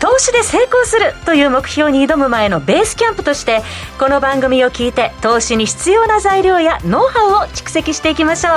[0.00, 3.60] 投資で成功するという目標に挑む前のベースキャンプとして
[3.98, 8.52] この番組を聞いて投資に必要な材料やノウハウを蓄積していきましょう。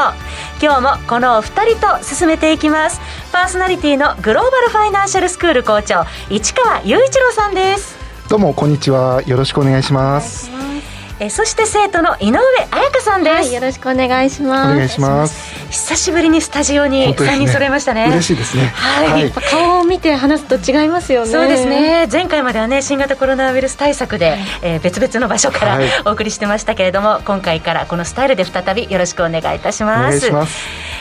[0.62, 3.02] 今日もこのお二人と進めていきます。
[3.34, 7.98] パーソナリティのグローバルファイナンシャルスクール校長市川雄一郎さんです。
[8.30, 9.22] どうもこんにちは。
[9.24, 10.50] よろしくお願いします。
[11.20, 12.40] えそして生徒の井上
[12.72, 14.72] 彩香さんです、はい、よろしくお願いします。
[14.72, 15.63] お願いします
[15.94, 18.66] 久しぶりにスタジオに3人揃いましたね、ね、嬉しいですね。
[18.74, 21.32] はい、はい、顔を見て話すと違いますよね。
[21.32, 22.08] そうですね。
[22.12, 30.32] 前回まではね新型コロナウイルス対策で、はい、えー、別々の場所から、はい、お送りしてましたけれども今回からこのスタイルで再びよろしくお願いいたします。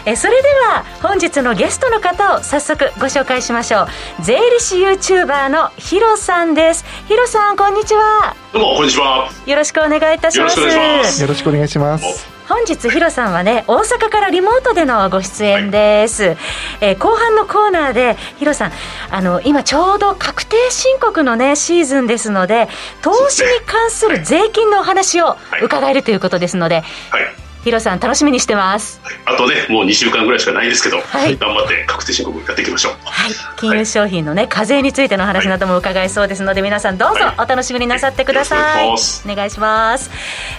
[0.05, 3.89] えそれでは本日のゲストの方を早速ご紹介しましょう。
[4.23, 6.85] 税理士 YouTuber のヒロさんです。
[7.09, 8.37] ヒロさんこんにちは。
[8.53, 9.31] どうもこんにちは。
[9.47, 10.61] よろしくお願いいたします。
[10.61, 16.37] よろしくお願いします本日ヒロさんはね大阪からリモートでのご出演です、はい、
[16.81, 18.73] えー、後半のコーナーでヒロさん
[19.11, 22.69] あの今ちょうど確定申告のねシーズンですので
[23.03, 32.93] 投資に関する税金のお話を伺えるということですので、はいヒロさん楽しみにしてます、あとねもう2週間ぐらいしかないですけど、はい、頑張って確定申告やっていきましょう。
[33.05, 33.33] はい。
[33.57, 38.97] 金融商品のね課税についての話なども伺いそうですので、皆さんどうぞお楽しみになさってください、お
[39.35, 40.11] 願いします。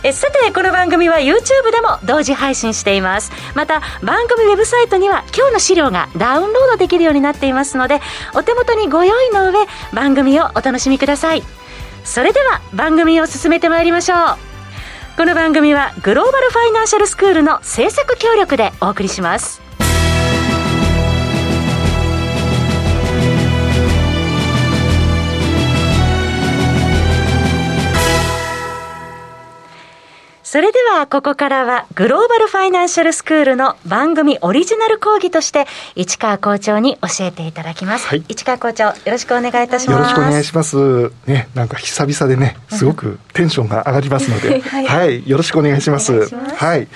[0.03, 1.35] えさてこの番組は YouTube
[1.71, 3.31] でも同時配信しています。
[3.53, 7.99] また番組ウェブサイトには今日の資料がダウンロードできるようになっていますので
[8.33, 11.43] お手元にご用意の上番組をお楽しみください。
[12.05, 14.52] それでは番組を進めてまいりましょう
[15.15, 19.62] この番組はグローバルファイナンシャルスクールの制作協力でお送りします。
[30.53, 35.65] それではここからはグローバルファイナンシャルスクールの番組オリジナル講義として
[35.95, 39.97] 市川校長に教えていただきます、はい、市川校長よろしくお願いいたします。
[39.97, 41.11] よろしくお願いします。
[41.25, 46.29] ねなんか久々でねすごくテンションが上がりますので、 はい、はい、よろしくお願いします。
[46.35, 46.87] はい、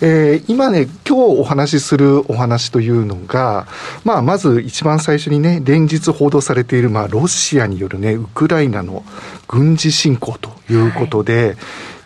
[0.00, 3.66] えー、今ね今日お話しするお話というのが
[4.04, 9.04] まあまず一番最初にね連日報道されているまあロシアによるねウクライナの
[9.48, 11.56] 軍事侵攻ということで、はい、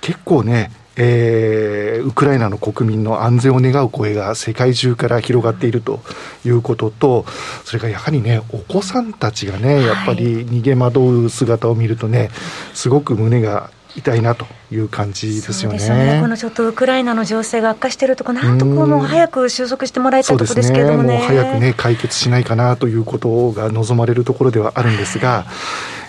[0.00, 6.00] 結構ねえー、ウクライナの国民の安全を願う声が世界中から広がっていると
[6.44, 7.24] いうことと、
[7.64, 12.30] それからやはりね、お子さんたちがね、やっぱり逃げ惑う姿を見るとね、
[12.74, 15.78] すごく胸が痛いなという感じですよね。
[15.78, 21.14] ねこのちょっとウクライナの情勢が悪化しているところ、なんとこうもう早く収束してもらいたいところですけれどもね。
[21.14, 25.46] ねもう早くね、解決しないかなということが望まれるところではあるんですが、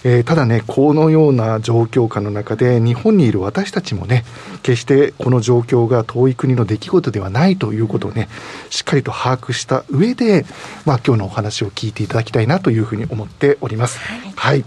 [0.03, 4.25] えー、ただね、このような状況下の中で、日本にいる私たちもね、
[4.63, 8.28] 決してこの状況が遠い国の出来事ではないということをね、
[8.69, 10.45] しっかりと把握した上で、
[10.85, 14.00] まあ今日のお話を聞いていただきたいなというふうに思っております。
[14.00, 14.66] はい、はい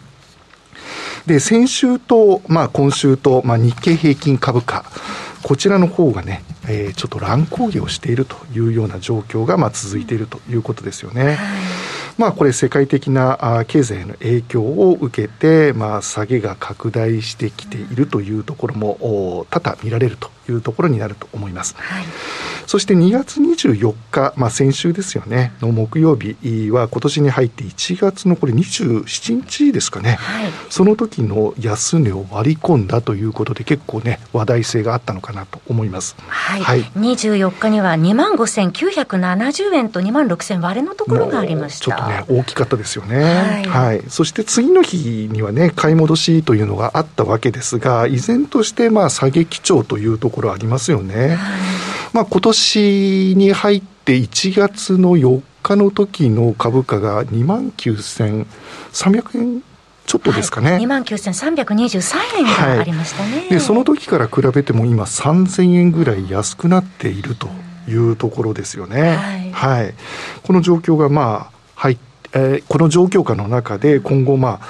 [1.27, 4.84] で、先週と、まあ、今週と、まあ、日経平均株価、
[5.43, 11.25] こちらの方がね、えー、ちょっと乱高下をしているというような状況が、まあ、続いているということですよね。
[11.25, 11.37] はい
[12.17, 21.75] まあ、これ世界的な経済への影響を受けて、まあ、下げが拡大してきているというところも多々見られるというところになると思います。
[21.77, 22.05] はい、
[22.67, 36.17] そして2月24日、まあ、先週ですよね、の木曜日は今年に入って1月のこれ27日ですかね、はい、その時の安値を割り込んだということで結構ね、話題性があったのかなと思います。
[36.27, 36.61] はい。
[36.61, 41.85] はい、24日には2万5970円と2万6000割れのところがありました。
[41.85, 43.23] ちょっとね、大きかったですよね。
[43.23, 43.65] はい。
[43.65, 51.38] はい、そして次の日にはね、買い戻しというのがあったわけですが、依然としてまあ下げ基調というところありますよね。
[52.15, 52.54] まあ、今年
[53.35, 59.62] に入って1月の4日の時の株価が2万9300円
[60.06, 60.73] ちょっとですかね。
[60.73, 67.49] はい、2万9323円がありましたね、はい、で、その時から比べても今3000円ぐらい安くなっていると
[67.89, 69.17] いうところですよね。
[69.17, 69.53] はい。
[69.53, 69.95] はい、
[70.43, 71.99] この状況がまあ、はい、
[72.35, 74.67] えー、この状況下の中で今後まあ、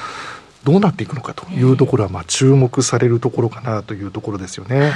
[0.62, 4.92] どうなっていくのかというところは、まあ、注目されるところかなというところですよね。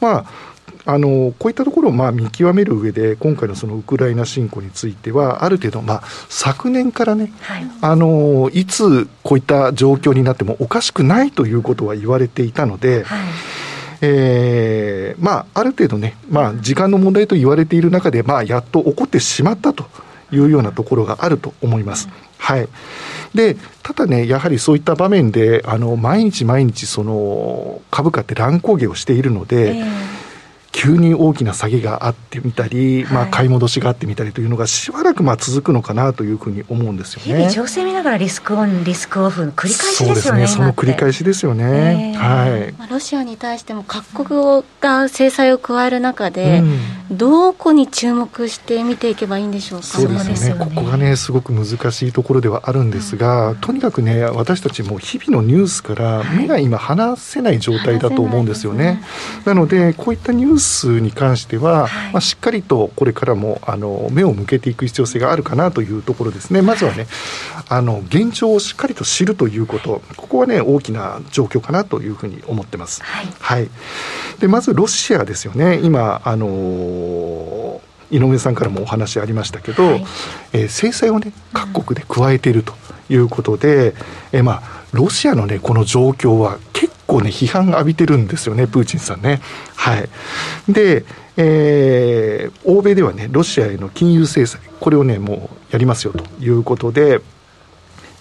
[0.00, 0.53] まあ
[0.86, 13.28] あのこういったところをまあ見極める上で、今回のそのウクライナ侵攻については、ある程度、まあ、昨年からね、はい、あのいつこういった状況になってもおかしくないということは言われていたので、はい
[14.06, 19.86] えー、まあ、ある程度ね、まあ、時間の問題と言われている中で、まあ、やっと起こってしまったと
[20.30, 22.10] いうようなところがあると思います。
[22.36, 22.68] はい。
[23.34, 30.23] で、ただね、やはりそういった場面で、あの、毎日毎日、その、株価って乱高下をしているので、えー
[30.74, 37.26] 急に大きな下げがあってみたり、はい、まあ、買い戻しがあってみたりというのがしばらくまあ続くのかなというふうに思うんですよね。
[37.26, 40.48] 日々情勢見ながらリスクオン、リスクオフの繰り返しですよね。
[40.48, 42.14] そ、ね、の繰り返しですよね。
[42.16, 42.72] えー、はい。
[42.72, 46.80] まあ、ロシアに対しても各国が制裁を加える中で、うん、
[47.14, 49.86] どこに注目して見ていけばいいんでしょうか？
[49.86, 50.54] そうですね。
[50.54, 50.64] ね。
[50.64, 58.86] ここがね、すごく難しいところではあるんですが、うん、とにかくね、私たちも日々のニュースから目が今離せない状態だと思うんですよね。
[58.86, 58.98] はい、
[59.46, 67.06] なので、こういったニュースに関してしては、はい、まあ、しっかりとこれからもあの目を向けていく必要性があるかなというところですね、まずはね、
[67.68, 73.02] あの現状をしっかりと知るということ、ここはね、大きな状況かなというふうに思ってます。
[73.02, 73.68] はい、はい、
[74.40, 76.46] でまずロシアですよね、今、あの
[78.10, 80.04] 井上さんからもお話ありましたけど、はい、
[80.52, 82.74] えー、制裁をね、各国で加えていると
[83.08, 83.94] いうことで、うん、
[84.32, 84.62] えー、まあ、
[84.92, 89.40] ロシアのね、この状況は結構ね、批判浴びてるんですよね、プーチンさんね。
[89.74, 90.08] はい。
[90.68, 91.04] で、
[91.36, 97.20] えー、欧米ではね、ロシアへの金融制裁、これをね、もうやりますよということで、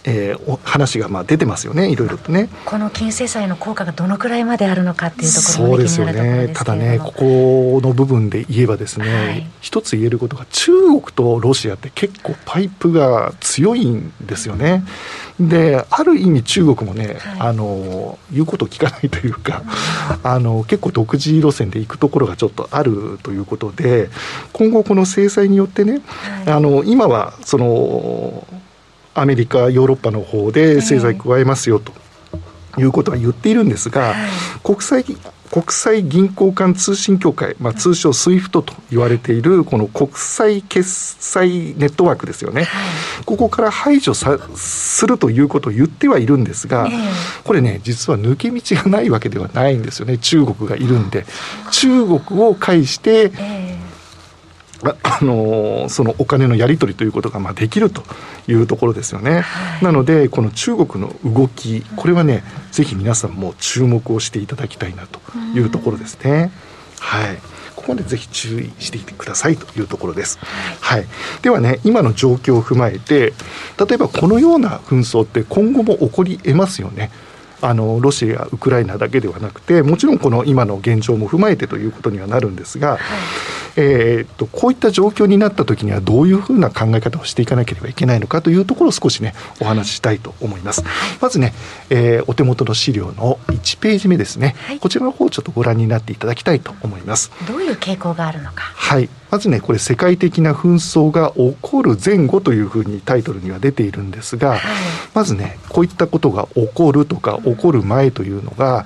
[0.06, 2.50] えー、話がまあ出てますよね、いろいろとね。
[2.66, 14.84] この金融制裁の効果がどのくらいまであるのかっていうところそうですよね、ただね、ここの部分で言えばですね、はい、一つ言えることが、中国とロシアって結構パイプが強いんですよね。
[15.40, 19.64] で、ある意味中国もね、はい、あの、言うことを聞かないというか、
[20.22, 24.10] あの、結構独自路線で行くところがちょっとあるということで、
[24.52, 26.02] 今後この制裁によってね、
[26.46, 28.46] はい、あの、今は、その、
[29.14, 31.92] アメリカ、ヨーロッパの方で制裁加えますよと。
[32.78, 34.16] いうことは言っているんですが、
[34.64, 35.06] 国際
[35.52, 42.68] 国際銀行間通信協会、まあ、通称 SWIFT と言われているこの国際決済ネットワークですよね、
[43.26, 46.90] ここから排除さするということを言ってはいるんですが、
[47.44, 50.18] これね実は抜け道がないわけではないんですよね。
[50.18, 51.28] 中国がいるんで。
[51.70, 53.32] 中国を介して、
[55.04, 58.04] あのそのお金のやり取りということがまあできると
[58.48, 65.20] いうところですよね、はい、なのでこの中国の動きこれはねぜひ皆さんも注目をしていただきたいなと
[65.56, 66.52] いうところですね、
[67.00, 67.38] はい
[67.76, 70.40] ここまでぜひ注意していてくださいというところです。
[70.80, 71.06] はい。
[71.42, 73.34] ではね、今の状況を踏まえて、
[73.78, 77.12] 例えばこのような紛争って今後も起こり得ますよね。
[77.64, 83.00] あのロシア、ウクライナだけではなくて、もちろんこの今の現状も踏まえてということにはなるんですが、はい
[83.76, 90.84] えー、とこういった状況になったときにはどういうふうな考え方をしていかなければいけないのかというところを少しねお話ししたいと思います。
[91.22, 91.54] まずね、
[91.90, 97.32] えー、お手元の資料の1ページ目ですね、はい、こちらの方をちょっとご覧になっていただきたいと思います。
[97.48, 98.64] どういう傾向があるのか。
[98.76, 104.60] はいまずね、これ、世界的な紛争が起こる前後というふうにタイトルには出ているんですが、はい、
[105.16, 108.86] まずね、こういったことが起こるとか、起こる前というのが、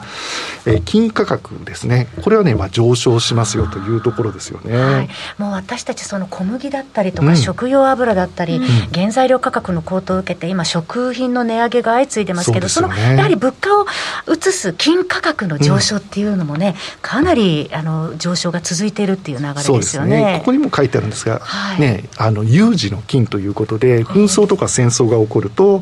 [0.66, 4.78] えー、金価格ですね、これはね、まあ、上昇しますよというところですよね。
[4.78, 13.86] はい、もう私たち、その小麦だったりとか、食用油だったり、うん、原材料価格の高騰を受けて、今、食品の値上げが相次いでますけど、そ、ね,、のやはり物価を
[14.34, 20.37] 移す金価格の上昇っていうのもね、うん、かなりあの上昇が続いているっていう流れですよね。
[20.40, 25.82] ここにも書いてあるんですが、はい、ね、あの有事の金ということで、紛争とか戦争が起こると、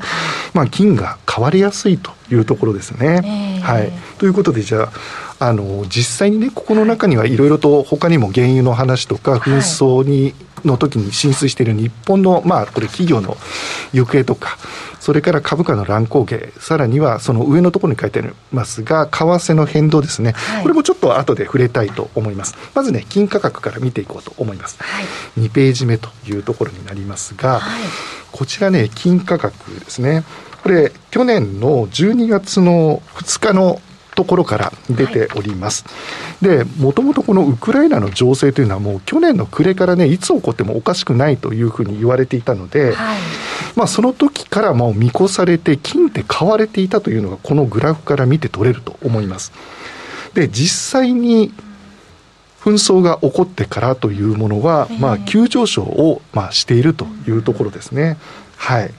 [0.53, 3.61] まあ、金が買われやすいというところですね。
[3.63, 4.91] はい、ということで、じゃ
[5.39, 10.33] あ、あの実際にね、ここの中にはいろいろと他にも原油の話とか、紛争に、
[10.65, 13.37] の時に浸水している日本の、まあ、これ、企業の
[13.93, 14.57] 行方とか、
[14.99, 22.55] それから株価の乱高下、さらにはその上のところに書いてありますが、為替の変動ですね、はい、これもちょっと後で触れたいと思います。
[22.73, 24.77] まずね、金価格から見ていこうと思います。
[24.79, 25.05] はい、
[25.39, 27.81] 2ページ目というところになりますが、はい、
[28.31, 30.23] こちらね、金価格ですね。
[30.63, 33.79] これ、去年の12月の2日の
[34.15, 35.85] ところから出ております。
[36.41, 43.17] はい、で、もともとこのウクライナの情勢というのはもう去年の暮れからね、いつ起こってもおかしくないというふうに言われていたので、はい、
[43.75, 49.51] まあその時からもう見越されて金って買われていたというのがこのグラフから見て取れると思います。
[50.33, 51.53] で、実際に
[52.61, 58.17] 紛争が起こってからというものは、まあ急上昇をまあしているというところですね。
[58.57, 58.91] はい。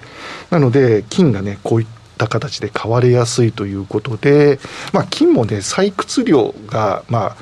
[0.51, 4.59] なので、金がね、こういっった形で買われやすいということで、
[4.93, 7.37] まあ、金もね、採掘量が、まあ、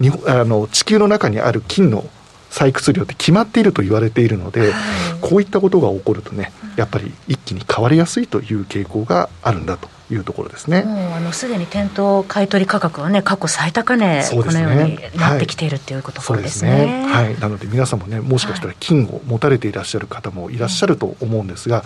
[0.00, 2.08] 日本あの地球の中にある金の
[2.50, 4.72] 採掘量って決まっていると言われているので、はい、
[5.20, 10.82] こういったことが起こるとね、やっぱり一気に変わりやすいという傾向があるんだというところですね。
[10.82, 16.70] もうあのすでに店頭買取価格はね過去最高値、ね、このようになってきているっていうことですね。
[16.70, 21.84] はい、ねはい、なので皆さんもねもしかしたら金を持たれていらっしゃる方もいらっしゃると思うんですが、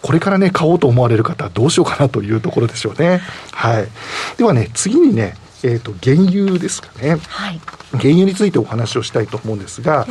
[0.00, 3.20] これからね買おうと思われる方はどうしようかなというところでしょうね。
[3.52, 3.86] はい。
[4.36, 7.60] ではね次にねえーと、原油ですかね、はい、
[7.92, 10.06] 原油についてお話をしたいと思うんですが、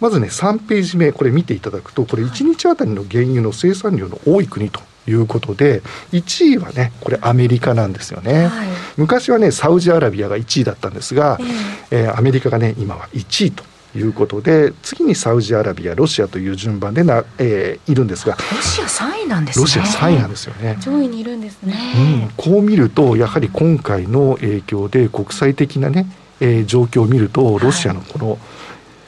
[0.00, 5.82] まずね3ページ目これ見ていただくとこれ1日あたりの原油の生産量の多い国ということで
[6.12, 13.64] 1位はねこれアメリカなんですよね、はい、昔はねサウジアラビアが1位だったんですが、えー、えー、アメリカがね今は1位と
[13.96, 19.62] いうことで次にサウジアラビアロシアという順番でな、えー、いるんですがロシア3位なんですね。
[19.62, 20.76] ロシア3位なんですよね。
[20.80, 26.06] 上位にいるんですね、うん、こう見るとやはり今回の影響で国際的なね、
[26.40, 28.38] えー、状況を見るとロシアのこの、はい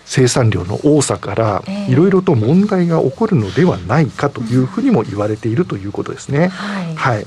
[0.09, 6.49] 生産量の多さからいろいろと問題が起こるのではないかというふうにも言われているということですね。
[6.49, 7.27] はい、はい。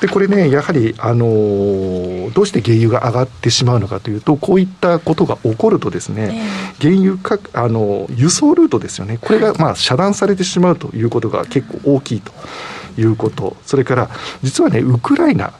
[0.00, 6.44] でこれねやはり、あのー、どうして原油が上がってしまうのかというとこういったことが起こるとですね、
[6.78, 9.18] えー、原油かあの輸送ルートですよね。
[9.20, 12.32] これが、まあ、遮断されてしまうということが結構大きいと
[12.98, 13.56] いうこと。
[13.64, 14.10] それから
[14.44, 15.52] 実はねウクライナ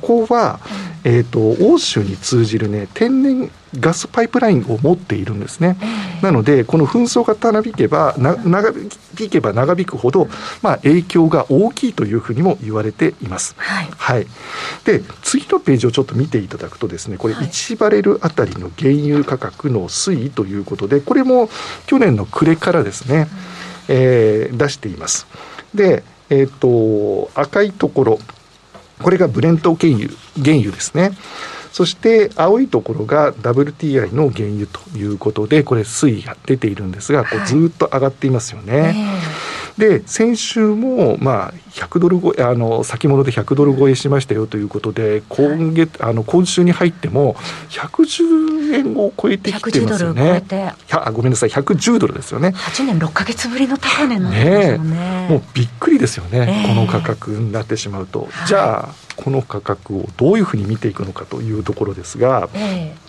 [0.00, 0.60] ここは、
[1.04, 5.76] えーと、欧州に通じる、ね、天然ガスパイプラインを持っているんですね。
[6.22, 8.70] なので、この紛争が長引けば、長
[9.18, 10.28] 引けば長引くほど、
[10.62, 13.54] まあ、影響が大きいというふうにも言われています。
[13.58, 14.26] はい、はい。
[14.84, 21.48] で、次のページをちょっと見ていただくとですね、これ1バレルあたりの原油価格の推移ということで、これも
[21.86, 23.28] 去年の暮れからですね、
[23.88, 25.26] えー、出しています。
[25.74, 28.18] で、えっ、ー、と、赤いところ、
[29.02, 30.10] これがブレント原油
[30.42, 31.12] 原油ですね。
[31.72, 38.80] そして青いところが WTI の原油ということで、これ推移が出ているんですが、こうずっと上がっていますよね。
[38.80, 38.94] はい
[39.78, 47.34] で、先週も、まあ、100ドル超え、あの、先物で100ドル超えしましたよということで、今月、あの、今週に入っても、
[47.70, 50.44] 110円を超えてきてますよね。
[50.90, 52.52] あごめんなさい、110ドルですよね。
[52.54, 54.94] 8年6か月ぶりの高値なんですよね。
[54.94, 58.28] ねもうびっくりですよね、えー、この価格になってしまうと。
[58.46, 63.04] じゃあ、この価格をどういうふうに見ていくのかというところですが、えー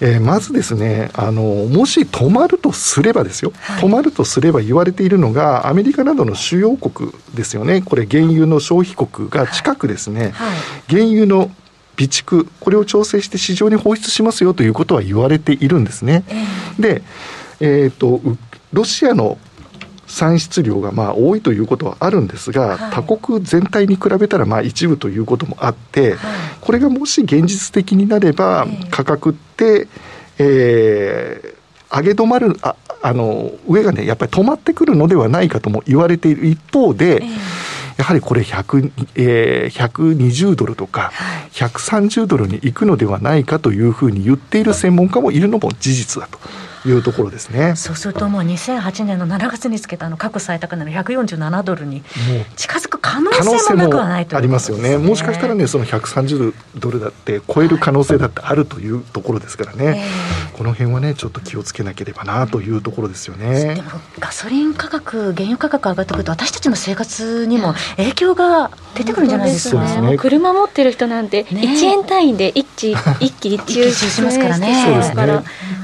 [0.00, 7.82] えー、まずですねあのもし止まるとすればですよ、はい、止まるとすれば言われているのがアメリカなどの主要国ですよね。
[7.82, 10.56] これ原油の消費国が近くですね、はい、
[10.88, 11.50] 原油の
[11.96, 16.24] 備蓄これを調整して市場に放出しますよということは言われているんですね。
[16.28, 17.02] えー、で、
[17.60, 18.20] えーと
[18.72, 19.38] ロシアの
[20.06, 26.18] 産出量がまあ多いということはあるんですが、はい、他国全体に比べたらまあ一部ということもあって、はい、
[26.60, 29.88] これがもし現実的になれば、価格って、
[30.38, 41.12] えー、上げ止まるああの上がねやっぱり止まってくるのではないかとも言われている一方で、えーやはりこれ100、えー、120ドルとか、
[41.52, 46.38] 130ドルに行くのではないかというふうに言っている専門家もいるのも事実だと。
[46.86, 47.74] いうところですね。
[47.76, 52.02] そうするともう2008年の7月につけたあの過去最高値の147ドルに
[52.56, 54.96] 近づく可能性もなくはないと、ね、ありますよね。
[54.96, 60.06] もしかしたらねその130ドルだって超える可能性だってあるというところですからね、
[60.52, 63.74] えー、この辺はねちょっと気をつけなければなというところですよね。
[63.74, 70.10] でもガソリン価格原油価格上がってくると私たちの生活にも影響が出てくるんじゃないですかね。
[70.12, 70.16] ね。
[70.16, 74.82] 車持ってる人なんて1円単位で一気一気に中しますからね。
[74.84, 75.76] そうですね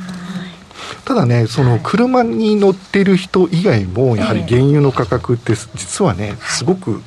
[1.05, 7.03] ただね、その車に乗ってる人以外も、やはり原油の価格って、実はね、すごく、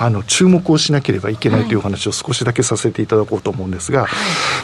[0.00, 4.08] あの注目をしなければいけないというお話を少しだけさせていただこうと思うんですが、はい、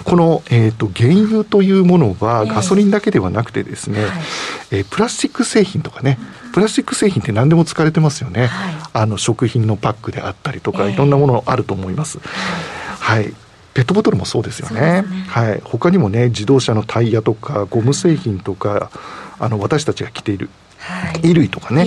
[0.05, 3.99] この、えーと、原油というものはガソリンだけではなくてですね、
[4.71, 6.19] えー、えー、プラスチック製品とかね
[6.53, 12.21] プラスチック製品って何でも使われてますよね、はい、あの食品のパックであったりとか、いろんなものあると思います。
[13.01, 13.35] はい、
[13.75, 15.03] ペットボトルもそうですよね。
[15.03, 15.61] ねはい。
[15.65, 18.91] 他にもね、自動車のタイヤとか、ゴム製品とか、
[19.39, 20.49] あの、私たちが着ている、
[21.17, 21.87] 衣類とかね。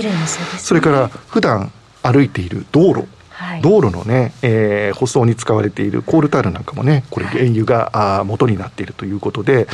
[0.57, 1.71] そそれから、普段
[2.03, 3.07] 歩いている道路。
[3.29, 7.89] はい、道路のね、えー、舗装に使われているコールタールなんかもね、これ原油が、はい、
[8.21, 9.67] あ元になっているということで、はい、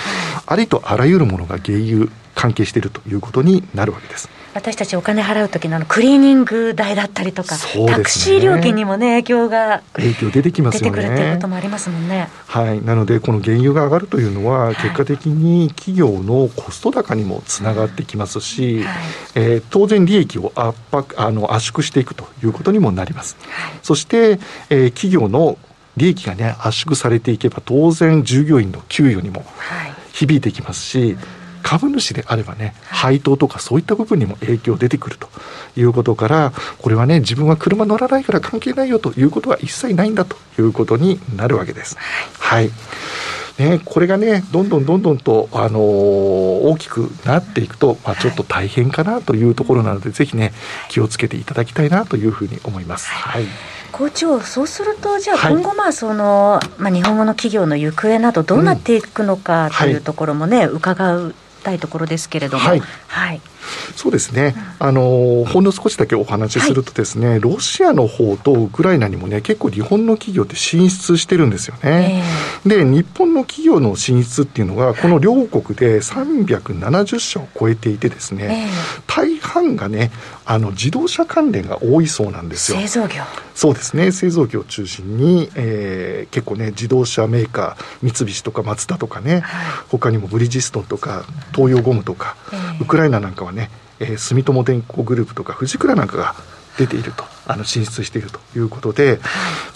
[0.47, 4.27] ありとあらゆるものが原油関係しているということになるわけです。
[4.53, 10.97] 私たちお金払う時のクリーニング代だったりとか、ね、タクシー料金にもね影響が影響出てきますよね。
[10.97, 12.29] 出てくるっていうこともありますもんね。
[12.47, 12.83] はい。
[12.83, 18.95] なのでこの原油が上がるというのは結果的に企業のコスト高にもつながってきますし、はい、
[19.35, 25.57] えー、当然利益を圧迫あの圧縮していくということにもなります、はい、そして、えー、企業の
[25.97, 29.43] 利益がね圧縮されていけば当然従業員の給与にも
[30.11, 31.17] 響いてきますし、
[31.63, 35.27] 株主であればね、配当とかそういった部分にも影響出てくると
[35.75, 41.97] いうことから、これはね、自分は車乗らないから関係ないよということは一切ないんだということになるわけです。
[42.37, 42.69] はい、
[43.57, 50.53] ね、これがね、どんどんどんどんと、あのー、大きくなっていくと、まあ、ちょっと大変かなというところなので、はい、ぜひね、
[50.89, 53.09] 気をつけていただきたいなというふうに思います。
[53.09, 53.45] はい。
[53.91, 62.63] 校長、そうすると、じゃあ、今後、まあその、まあ、日本語の企業の行方など、どうなっていくのかというところもね、伺うたいところですけれども。
[62.63, 63.41] はい、はい
[63.95, 72.23] そうですね、あのほんの少しだけお話しするとですね、はい、ロシアの方とウクライナにもね、結構日本の企業って進出してるんですよね。
[72.65, 80.11] えー、で、日本の企業の進出っていうのが、この両国で370社を超えていてですね、えー、大半がね、
[80.45, 82.79] あの自動車関連が多いそうなんですよ。
[82.79, 83.23] 製造業。
[83.55, 89.41] そうですね、製造業を中心に、えー、結構ね、自動車メーカー、三菱とかマツダとかね、はい、
[89.89, 91.23] 他にもブリヂストンとか、
[91.55, 93.69] 東洋ゴムとか、えー、ウクライナなんかはね、
[93.99, 96.35] えー、住友電工グループとか、富士倉なんかが
[96.77, 99.19] 出ていると、あの進出しているということで、はい、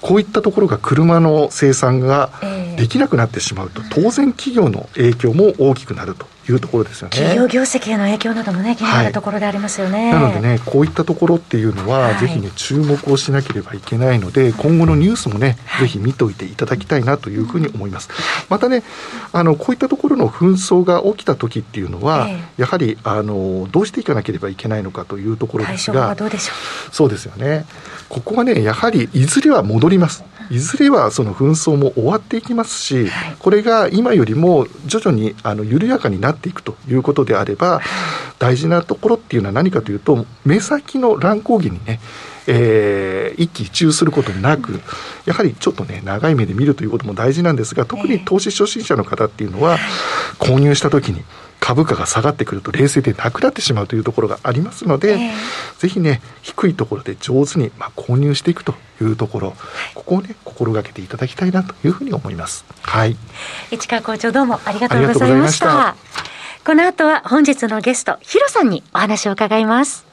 [0.02, 2.32] こういったところが車の生産が
[2.78, 7.18] できなくなってしまうと、当然、企業の影響も大きくなるというところですよね。
[7.18, 18.10] 企業業績への影響などもね、気になるところでありますよね、はい、なのでね、こういったところっていうのは、はい、ぜひね、注目をしなければいけないので、今後のニュースもね、はい、ぜひ見ておいていただきたいなというふうに思います。
[18.50, 18.84] またね、
[19.34, 26.16] あのこういったところの紛争が起きた時っていうのは、えー、やはりあのどうしていかなければいけないのかというところですが、
[26.92, 27.66] そうですよね。
[28.10, 30.24] ここはね、やはりいずれは戻ります。
[30.50, 33.08] いずれはその紛争も終わっていきますし、
[33.40, 37.82] これが今よりも徐々にあの緩やかになっていくということであれば、
[38.40, 42.00] 大事なところっていうのは何かというと、目先の乱高下にね、
[42.48, 44.80] えー、一喜一憂することなく、
[45.26, 49.78] やはりちょっとね、長い目で見るということも大事なんですが、特に投資初心者の方っていうのは、
[50.40, 51.24] 購入したときに、
[51.60, 55.32] 株価が下がってくると冷静でなくなってしまうというところがありますので、えー、
[55.80, 59.54] ぜひね低いところで上手に、まあ、購入していくというところ
[59.94, 62.66] ここをね心がけていただきたいなというふうに思います。
[62.82, 63.18] はい、
[63.72, 65.96] 市川校長どうもありがとうございました。
[66.66, 70.07] この後は本日のゲストヒロさんにお話を伺います。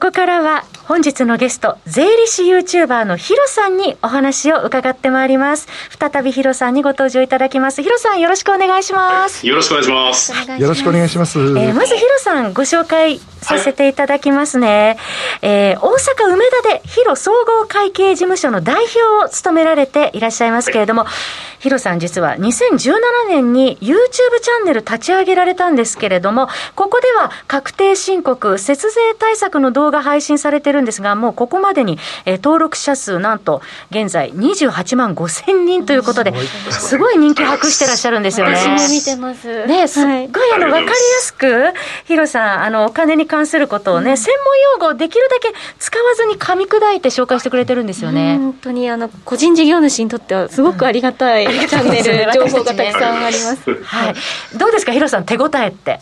[0.00, 5.68] ここからは本日のゲスト、税理士 YouTuber のヒロさんにお話を伺ってまいります。
[5.96, 7.80] 再びヒロさんにご登場いただきます。
[7.80, 9.46] ヒロさんよろしくお願いします。
[9.46, 10.32] よろしくお願いします。
[10.60, 11.38] よろしくお願いします。
[11.38, 14.96] えー、まずヒロさんご紹介させていただきますね。
[15.42, 21.10] はい、えー、大阪梅田でヒロ総合会計事務所の代表を務められていらっしゃいますけれども、はい
[21.60, 22.94] ヒロさん実は2017
[23.28, 36.32] 年に YouTube チャンネル立ち上げられたんですけれども、ここでは確定申告、節税対策の動画配信されてるんですが、もうここまでに、えー、登録者数なんと現在28万5千人ということで、
[36.70, 38.54] すごい人気博してらっしゃるんですよね。
[38.56, 39.66] 私も見てます。
[39.66, 41.72] ね、すっごいあの、わかりやすく、
[42.04, 48.36] ヒロさん、あの、お金に関することをね、専門用語をできるだけ使わずに噛み砕いて紹介してくれてるんですよね。
[48.38, 51.46] 本当にあの、個人事業主にとってはすごくありがたい。
[51.46, 53.82] チャンネル 情報がたくさんあります。
[53.84, 54.14] はい。
[54.56, 56.00] どうですか、ヒロさん、手応えって？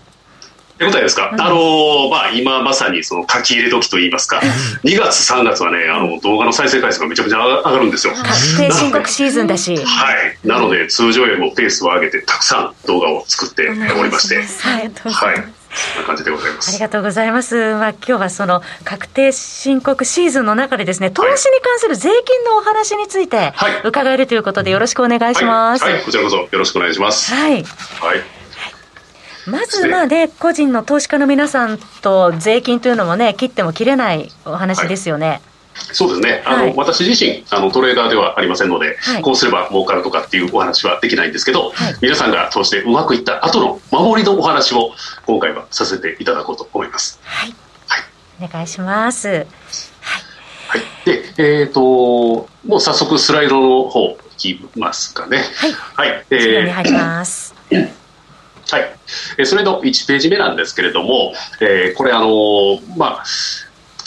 [0.79, 4.41] 手応えですか、うん、あのまあ、今まさにその書き入れ時といいますか、
[4.85, 8.15] 2月、3月はね、あの動画の再生回数がめちゃくちゃ上がるんですよ。
[8.15, 9.77] 確定申告シーズンだし。
[9.77, 10.39] はい。
[10.45, 14.37] なので、通常よりもペースを上げて、たくさん動画を作っておりまして。
[14.37, 14.43] は
[14.81, 14.91] い。
[15.13, 15.59] はい
[15.97, 16.71] な感じでございます。
[16.71, 17.75] ありがとうございます。
[17.75, 23.53] まあ今日はその確定申告シーズンの中でですね、投資に関する税金のお話について
[23.85, 25.85] 伺えるということでよろしくお願いします。
[25.85, 27.33] はい、はい、こちらこそよろしくお願いします。
[27.33, 27.53] はい。
[27.53, 27.59] は
[28.15, 28.38] い。
[29.49, 35.29] まずまあね、個人の投資家の皆さんと税金というのもね、切っても切れないお話ですよね。
[35.29, 35.41] はい。
[35.93, 44.93] そうですね、あの、はい、私自身あのトレーダーではありませんので、はい、こうすれば儲かるとかっていうお話はできないんですけど、はい、皆さんが投資でうまくいった後の守りのお話を
[45.25, 47.21] 今回はさせていただこうと思います。
[47.23, 47.55] はい、
[47.87, 49.29] はい、お願いします。
[49.29, 49.47] はい、
[50.67, 55.45] はい、で、えっ、ー、ともう早速スライドの方いきますかね。
[55.57, 55.73] はい、
[56.11, 57.55] はい、えー、入ります。
[58.71, 58.97] はい、
[59.39, 63.25] えそれの1ページ目なんですけれども、えー、これあのまあ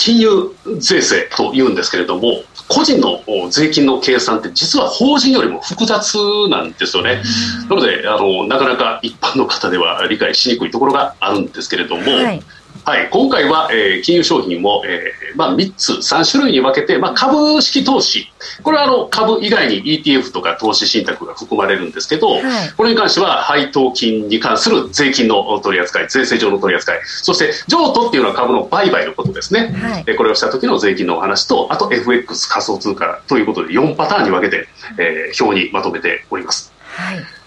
[0.01, 3.21] 金融税制というんですけれども、個人の
[3.51, 6.17] 税金の計算って実は法人よりも複雑
[6.49, 7.21] なんですよね。
[7.69, 12.41] なのであの、なかなか一般の方では理解しにくいところがあるんですけれども、はい、
[12.83, 18.27] はい、今回は、えー、金融商品を、えーまあ、3つ、3種類に分けて、まあ、株式投資、
[18.63, 22.43] これはあの株以外に ETF とか投資信託が含まれるんですけど、はい、
[22.75, 36.73] これに関しては配当金に関する税金の取り扱い、税制上の取り扱い、そして譲渡っていうのは株の売買のことですね、はい、これをした時の税金のお話と、あと FX 仮想通貨ということで4パターンに分けて、えー、表にまとめております。
[36.95, 37.40] はい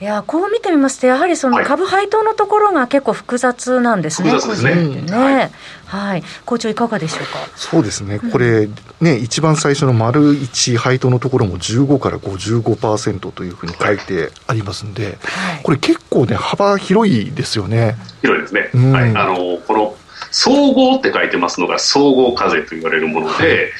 [0.00, 5.02] いやこう見てみますと、やはりその株配当のところが結構複雑なんですね、複雑ですね。
[5.02, 5.12] ね。
[5.12, 5.50] はい、
[5.86, 7.38] はい、校長、いかがでしょうか？
[7.56, 8.68] そうですね、これ、
[9.00, 17.96] ね、一番最初の丸1配当のところも15から55%というふうに書いてありますんで、はい、これ、結構ね、幅広いですよね。
[18.22, 18.70] 広いですね。
[18.74, 19.96] うん、はい、あのこの
[20.30, 23.72] 総合って書いてますのが総合課税と言われるもので、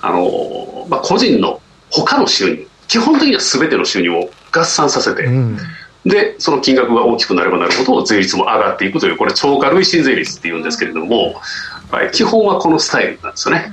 [0.00, 5.56] はい、あのまあ、個人の他の収入、基本的にはすべての収入を合算させて、うん、
[6.04, 11.40] でその金額が大きくなればなるほど税率も上がっていくというこれ超過累進税率っていうんですけれども、
[11.92, 13.72] はい、基本はこのスタイルなんですよね。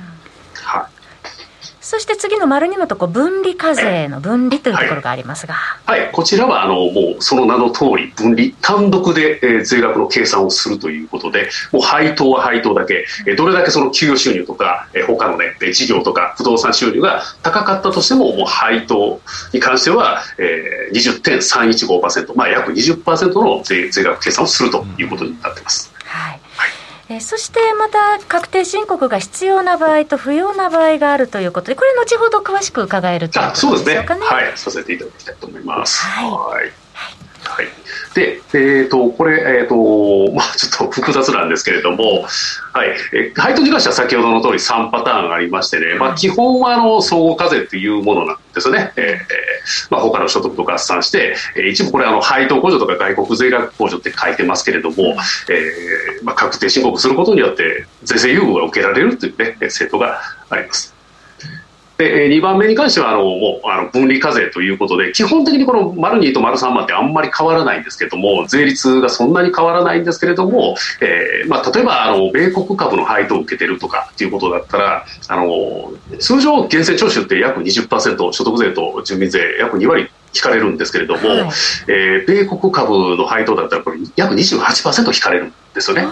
[1.87, 19.21] そして次の丸にのとこ分離課税の分離というところがありますが、はい、はい、こちらはあのもうその名の通り分離単独で、えー、税額の計算をするということでもう配当は配当だけ、えー、どれだけその給与収入とか、えー、他のね事業とか不動産収入が高かったとしてももう配当
[19.53, 25.93] に関しては、えー、20.315%、まあ、約20%の税税額計算をするということになっています。
[26.03, 26.46] はい
[27.09, 34.21] えー、そしてまた確定申告が必要な場合と不要な場合があるということで、これ、後ほど詳しく伺えるということでしょうかね。
[34.25, 36.05] はい、させていただきたいと思います。
[36.05, 36.71] はい、はい。
[37.43, 37.86] はい
[38.17, 42.25] で、えーと、これ、えーと まあ、ちょっと複雑なんですけれども、
[42.73, 42.95] はい。
[43.13, 55.15] え配当に関しては先ほどの通り3パターンありましてね、まあ、基本はあの総合課税というものなんですよね、えーまあ、他の所得と合算して、えー、一部これあの配当控除とか外国税額控除って書いてますけれども、
[55.49, 60.96] えーまあ、確定申告することによって税制優遇が受けられるという、ね、制度があります。
[61.97, 81.39] で2番目に関してはあのもうあの分離課税ということで基本的にこの丸2と丸3番ってあんまり変わらないんですけども税率がそんなに変わらないんですけれども、えーまあ、例えばあの米国株の配当を受けてるとかっていうことだったらあの通常源泉徴収って約20%所得税と住民税約2割引かれるんですけれども、はい、
[81.87, 86.07] えー、米国株の配当だったらこれ約28%引かれるんですよね。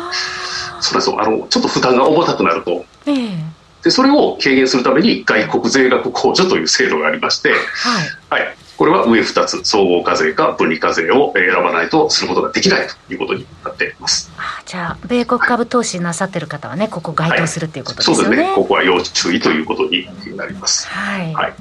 [0.82, 2.86] そあのちょっと負担が重たくなると。
[3.06, 3.55] えー
[3.86, 14.32] でそれを軽減するために外国税額控除という制度がありまして、はい、はい、これは上2つ総合課税か分離課税を選ばないとすることができないということになっています。
[14.66, 18.56] じゃあ米国株投資なさってる方はねここ該当するということですよね、はい、そうですね。
[18.56, 20.88] ここは要注意ということになります。
[20.88, 21.54] はい、はい。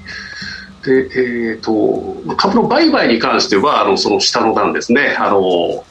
[0.83, 5.15] でえーと、株の売買に関してはあのその下の段ですね。
[5.19, 5.85] あの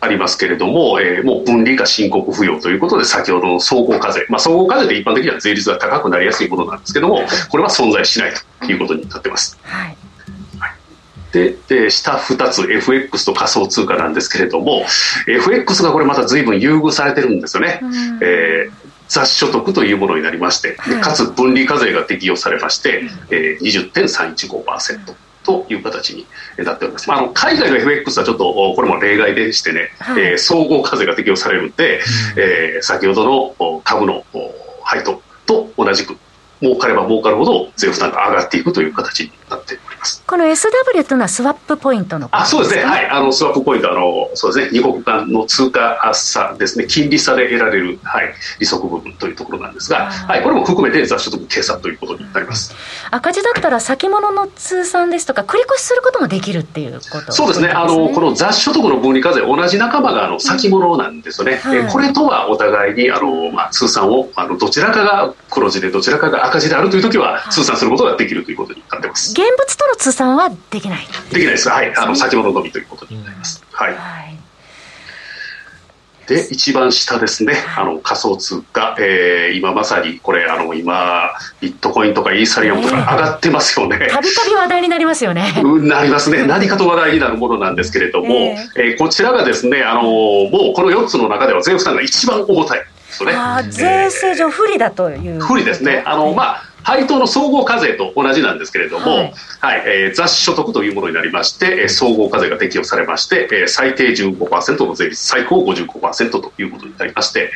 [0.00, 9.58] ありますけれども、えー、もう分離が申告不要ということで、先ほどの総合課税、まあ、総合課税って一般的には税率が高くなりやすいものなんですけども、これは存在しないということになってます。
[9.62, 9.96] はい。
[11.32, 14.84] で、で下2つ FX と仮想通貨なんですけれども
[15.28, 18.70] FX がこれまた随分優遇されてるんですよね、うん、えー、
[19.08, 25.14] 雑所得というものになりまして、はい、かつ分離課税が適用されまして、えー、20.315%。
[25.42, 26.26] という形に
[26.58, 27.08] なっております。
[27.08, 32.00] まあ、あの海外の FX はちょっとこれも例外でしてね、はい、えー、総合課税が適用されるんで、
[32.36, 34.24] うん、えー、先ほどの株の
[34.82, 36.16] 配当と同じく
[36.60, 39.89] 儲かれば儲かるほど税負担が上がっていくという形になっております
[40.26, 52.74] この SW というのはスワップポイントのあそうですね、はい、あのスワップポイントあの、そうですね、二国間の通貨差ですね、金利差で得られる、はい、利息部分というところなんですが、はい、これも含めて雑所得計算ということになります、
[53.10, 69.32] 赤字だったら先物の通算ですとか、繰り越しすることもできるっていうこと、そうですね、あのこの雑所得の分離課税、同じ仲間があの先物なんですよね、うんはい、これとはお互いにあの、まあ、通算をあのどちらかが黒字で、どちらかが赤字であるというときは、通算することができるということになってます。
[69.32, 71.68] 現物との通算はできないできないです。
[71.68, 71.94] はい。
[71.96, 73.62] あの、先ほどのみということになります。
[73.72, 73.94] はい。
[73.94, 74.40] はい
[76.30, 81.28] で一番下ですね、あの仮想通貨、えー、今まさにこれ、あの今、
[81.60, 83.98] ビットコインとかイーサリアムとか上がってますよね。
[83.98, 85.60] たびたび話題になりますよね。
[85.82, 92.78] なりますね、 何かと話題になるものなんですけれども、えー、えー、こちらがですね、あのもうこの4つの中では税負担が一番重たい。
[92.78, 96.04] ね、あ税制上不利だという、不利ですね。
[96.06, 107.52] あの、まあ配当の総合課税と同じなんですけれども、はい、はい、えー、雑所得というものになりまして、えー、総合課税が適用されまして、えー、最低15%の税率、最高55%ということになりまして、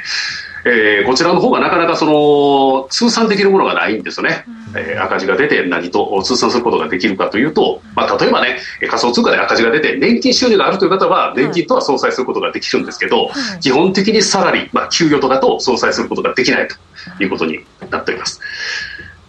[0.66, 16.76] えー、こちらの方がなかなかその通算できるものがないんですよね、うん、えー、赤字が出て何と通算することができるかというと、まあ、例えばね仮想通貨で赤字が出て年金収入があるという方は年金とは相殺することができるんですけど、基本的にサラリー、まあ、給与とかと相殺することができないと
[17.22, 17.60] いうことに
[17.90, 18.40] なっております。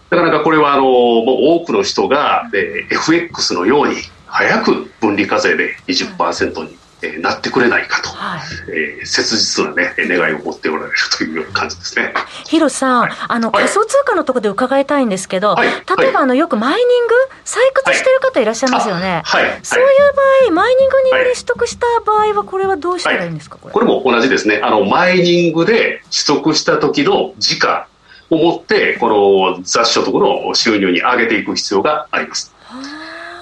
[0.10, 3.96] なかなかこれはあのもう多くの人が、えー、FX のように
[4.28, 8.40] 早く分離課税で20%にえなってくれないかと、はい、
[8.70, 12.14] えー、切実な、ね、願いを持っておられるという感じですね。
[12.46, 15.68] 広さん、はい、あの仮想通貨のところで伺いたいんですけど、はい、
[16.00, 17.14] 例えばあのよくマイニング、
[17.44, 19.88] 採掘してる方いらっしゃいますよね、はい、そういう
[20.48, 23.74] 場合、マイニングにより取得した場合は、これはどうしたらいいんですか、これ。
[23.74, 24.62] これも同じですね。
[24.64, 27.88] あの、マイニングで取得した時の時価
[28.30, 29.10] を持って、こ
[29.56, 32.54] の雑所得の収入に上げていく必要があります。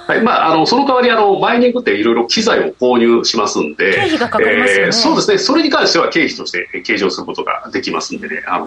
[0.05, 8.65] はいまあ、あのその代わりあの、マイニングっていろいろ機材を購入しますんで、経費がかかりますよね、えー、そうですね、それに関しては経費として計上することができますんでね、あの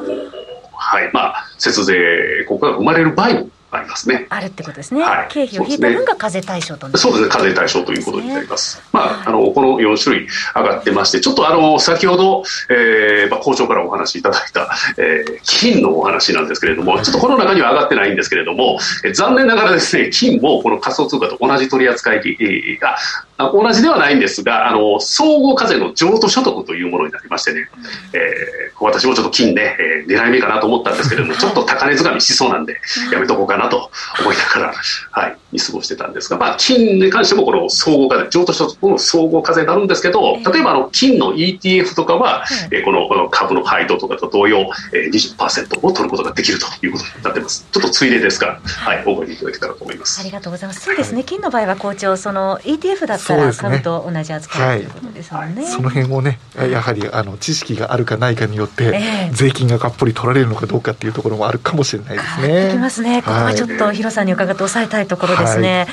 [0.73, 4.27] はいまあ、節税効果が生まれる場合もありますね。
[4.31, 5.03] あるってことですね。
[5.03, 8.77] はい、経費を引いた分が課税対象とそうですね、課税対象ということになります。
[8.77, 22.97] すね、まあ、あの、この4種類上がってまして、ちょっとあの、先ほど、えー、まあ、校長からお話しいただいた、えー、金のお話なんですけれども、ちょっとこの中には上がってないんですけれども、えー、残念ながらですね、金もこの仮想通貨と同じ取り扱いが、
[23.39, 27.69] 同じではないんですが、あの、総合課税の譲渡所得というものになりましてね、
[28.15, 32.81] えー、私もちょっと金ね、えー、狙い目かなと思ったんですけれども、ちょっと高値掴みしそうなんで、
[33.13, 34.75] やめとこうかなと思いながら、
[35.11, 47.67] はい、見過ごしてたんですが、まあ、金に関してもこの総合課税、譲渡所得の総合課税になるんですけど、例えばあの、金の ETF とかは、えー、このこの株の配当とかと同様、えー、20%を取ることができるということになってます。
[47.71, 50.21] ちょっとついでですが、はい、覚えていただけたらと思います。
[50.21, 50.81] ありがとうございます。
[50.81, 55.67] そうですね、金の場合は校長、その ETF だったら株と同じ扱いということですもんね。
[55.67, 56.39] その辺をね、
[56.71, 62.71] やはりあの知識があるかないかによって、税金ががっぽり取られるのかどうかっていうところもあるかもしれないですね。
[62.73, 63.23] きますね。
[63.23, 65.79] ここはちょっとヒロさんに伺って抑えたいところですね。
[65.79, 65.87] はい、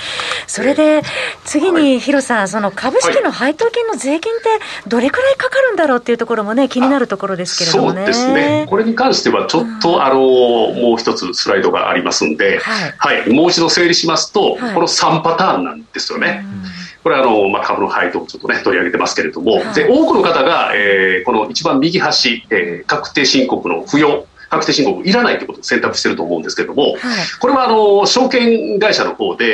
[0.47, 1.01] それで
[1.45, 4.43] 次にヒロさん、その株式の配当金の税金って
[4.87, 7.99] どれくらいかかるんだろうっていうところもね気になるところですけれどもね。
[7.99, 8.65] そうですね。
[8.69, 16.45] これに関してはちょっと、うん、あのもう一つスライドがありますんで、はい、はい、もう一度整理しますと、はい、この3パターンなんですよね。
[16.65, 26.93] うんこれはあの、まあ、株の配当をちょっとね、取り上げてますけれども、はい、で多くの方が、えー、この一番右端、えー、確定申告の不要、確定申告いらないということを選択していると思うんですけれども、はい、
[27.39, 29.45] これはあの証券会社の方で、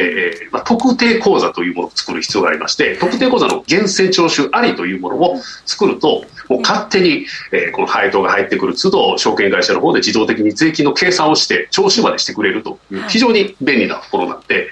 [0.44, 14.72] えーまあ、特定口座というものを作る必要がありまして、特定口座の源泉徴収ありというものを作ると、もう勝手に、えー、この配当が入ってくる都度、証券会社の方で自動的に税金の計算をして、徴収までしてくれるという、非常に便利なところなんで、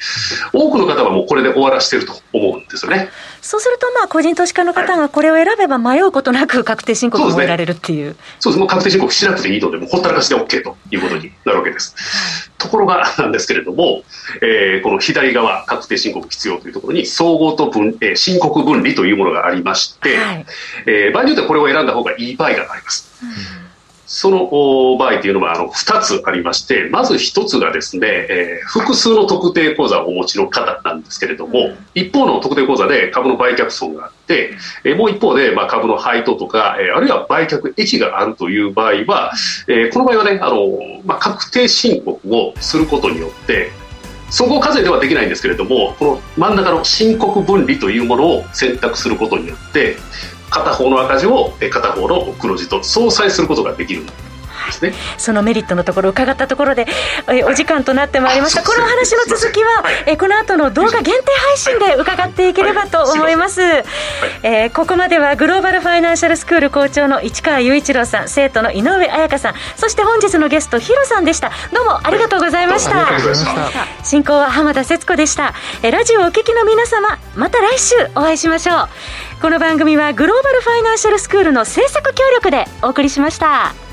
[0.54, 3.10] 多くの方はもうこれで終わらせてると思うんですよね。
[3.42, 8.16] そうすると、まあ、個人投資家の方がこれを選べば迷うことなく確定申告を終えられるっていう。
[8.40, 11.96] そうです、ね、確定申告しなくていいので、もうほったらかしで OK ということになるわけです。
[12.58, 14.04] ところがなんですけれども、
[14.42, 20.46] えー、この左側、確定申告必要というところに、総合と分、えー、申告分離というものがありまして、はい、
[20.86, 23.12] えー、場合によってはこれを選んだ方がいい場合があります。
[23.24, 23.67] うん
[24.08, 34.54] その場合というのはあの2つありまして、まず1つがですね、えー、複数の特定口座をお持ちの方なんですけれども、一方の特定口座で株の売却損があって、
[34.86, 39.34] えー、もう一方で、まあ、株の配当とか、えー、あるいは売却益があるという場合は、
[39.68, 43.72] えー、この場合はね、あのまあ、確定申告をすることによって、
[44.30, 49.96] 総合課税ではできないんですけれども、この真ん中の申告分離というものを選択することによって、
[50.50, 54.04] 片方の赤字を片方の黒字と相殺することができる。
[54.68, 56.88] ですね、そのメリットのところを伺ったところで、
[57.30, 63.62] えお時間となってまいりました、このお話の続きは、えこの後の動画限定配信で伺っていければと思います。
[63.62, 63.84] はい、
[64.44, 71.52] えー、ここまではグローバルファイナンシャルスクール校長の市川雄一郎さん、生徒の井上彩香さん、そして本日のゲスト、ヒロさんでした。
[71.74, 72.98] どうもありがとうございました。
[72.98, 75.54] はい、進行は浜田節子でした。
[75.84, 78.90] えラジオお聞きの皆様、また来週お会いしましょう。
[79.42, 83.87] この番組はグローバルファイナンシャルスクールの制作協力でお送りしました。